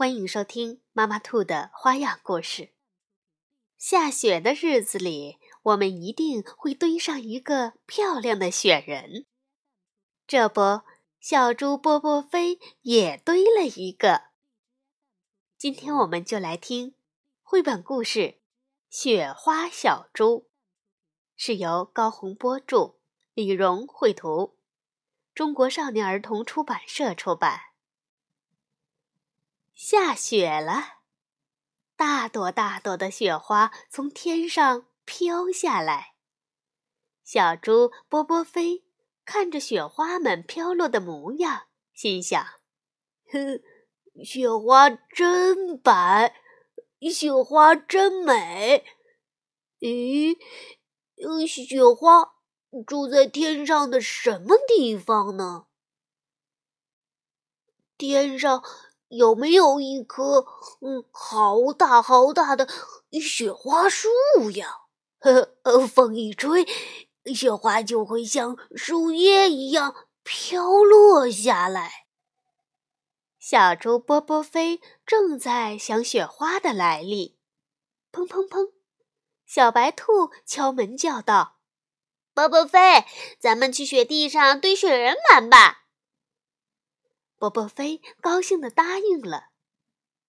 [0.00, 2.72] 欢迎收听妈妈兔的花样故事。
[3.76, 9.26] 下雪的日子里，我们一定会堆上一个漂亮的雪人。
[10.24, 10.82] 这不，
[11.18, 14.26] 小猪波波飞也堆了一个。
[15.58, 16.94] 今天我们就来听
[17.42, 18.20] 绘本故事
[18.88, 20.24] 《雪花小猪》，
[21.34, 23.00] 是由高洪波著，
[23.34, 24.56] 李荣绘图，
[25.34, 27.67] 中国少年儿童出版社出版。
[29.90, 30.98] 下雪了，
[31.96, 36.14] 大朵大朵的雪花从天上飘下来。
[37.24, 38.84] 小猪波波飞
[39.24, 42.46] 看着雪花们飘落的模样，心想
[43.32, 43.62] ：“哼，
[44.22, 46.34] 雪花真白，
[47.10, 48.84] 雪花真美。
[49.78, 50.36] 咦，
[51.46, 52.34] 雪花
[52.86, 55.68] 住在天上的什么地方呢？
[57.96, 58.62] 天上。”
[59.08, 60.46] 有没有一棵
[60.80, 62.68] 嗯好大好大的
[63.12, 64.08] 雪花树
[64.54, 64.82] 呀？
[65.20, 66.66] 呵呵，风一吹，
[67.34, 72.06] 雪花就会像树叶一样飘落下来。
[73.38, 77.36] 小猪波波飞正在想雪花的来历，
[78.12, 78.72] 砰砰砰！
[79.46, 81.56] 小白兔敲门叫道
[82.34, 83.06] ：“波波飞，
[83.40, 85.86] 咱们去雪地上堆雪人玩吧。”
[87.38, 89.50] 波波飞高兴地答应了，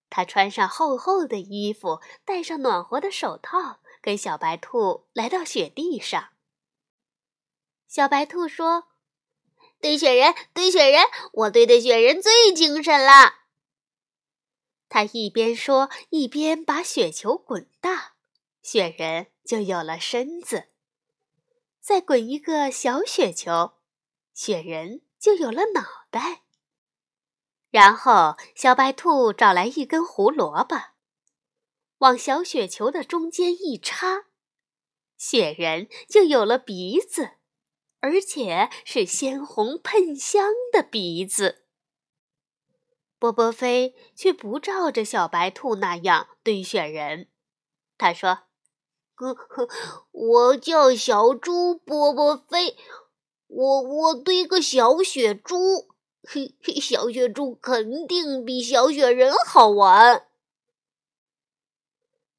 [0.10, 6.30] 他穿上厚厚的衣服，戴上暖和的手套，跟小白兔来到雪地上。
[7.88, 8.90] 小白兔说
[9.82, 13.40] ：“堆雪人，堆雪人，我堆的雪人最精神了。”
[14.88, 18.14] 他一边说，一边把雪球滚大，
[18.62, 20.70] 雪人就有了身子；
[21.80, 23.74] 再滚一个小雪球，
[24.34, 26.44] 雪人就有了脑袋。
[27.72, 30.76] 然后，小白兔找来一根胡萝卜，
[32.00, 34.26] 往小雪球的中间一插，
[35.16, 37.34] 雪人就有了鼻子，
[38.00, 41.66] 而且是鲜红喷香的鼻子。
[43.20, 47.28] 波波飞却不照着小白兔那样堆雪人，
[48.00, 48.46] 他说
[49.14, 49.68] ：“呵呵，
[50.12, 52.78] 我叫小猪波波飞，
[53.46, 55.90] 我我堆个小雪猪。”
[56.32, 60.28] 嘿嘿，小雪猪肯定比小雪人好玩。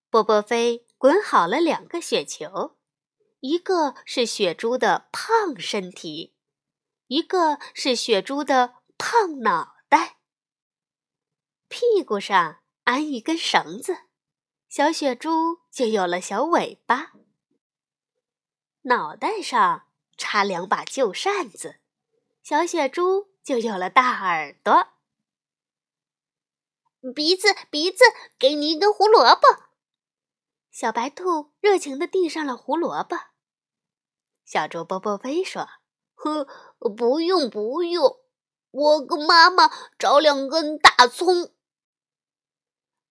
[0.09, 2.77] 波波飞滚好了两个雪球，
[3.41, 6.37] 一个是雪猪的胖身体，
[7.09, 10.19] 一个是雪猪的胖脑袋。
[11.67, 14.03] 屁股上安一根绳子，
[14.69, 17.15] 小雪猪就有了小尾巴。
[18.83, 21.81] 脑袋上插两把旧扇子，
[22.45, 23.30] 小雪猪。
[23.43, 24.89] 就有了大耳朵，
[27.15, 28.05] 鼻子鼻子，
[28.39, 29.71] 给你一根胡萝卜。
[30.71, 33.17] 小白兔热情地递上了胡萝卜。
[34.45, 35.69] 小猪波波飞说
[36.15, 36.47] ：“呵，
[36.97, 38.21] 不用不用，
[38.71, 41.55] 我跟妈妈找两根大葱。”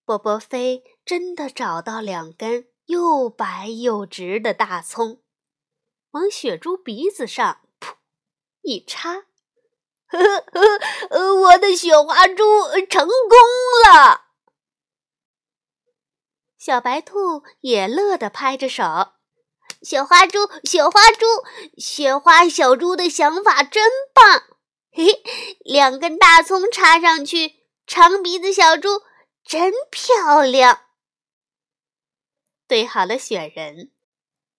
[0.06, 5.22] 波波飞真的找到两根又白又直的大葱，
[6.12, 7.96] 往雪猪鼻子上噗
[8.62, 9.29] 一插。
[10.10, 12.44] 呵呵呵，我的雪花猪
[12.90, 13.38] 成功
[13.86, 14.26] 了！
[16.58, 18.84] 小白兔也乐得拍着手。
[19.82, 21.26] 雪花猪，雪花猪，
[21.78, 24.44] 雪花小猪的想法真棒！
[24.92, 25.24] 嘿，
[25.64, 29.04] 两根大葱插上去，长鼻子小猪
[29.46, 30.82] 真漂亮。
[32.68, 33.92] 堆好了雪人，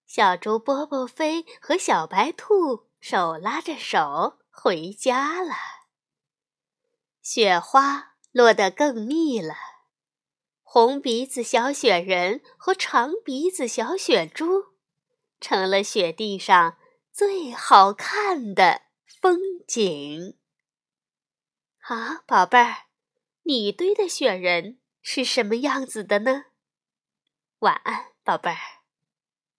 [0.06, 4.39] 小猪波波飞和小白兔手拉着手。
[4.50, 5.54] 回家了，
[7.22, 9.54] 雪花落得更密了。
[10.62, 14.74] 红鼻子小雪人和长鼻子小雪猪，
[15.40, 16.78] 成了雪地上
[17.12, 18.82] 最好看的
[19.20, 20.38] 风景。
[21.78, 22.86] 好，宝贝儿，
[23.44, 26.44] 你堆的雪人是什么样子的呢？
[27.60, 28.79] 晚安，宝贝儿。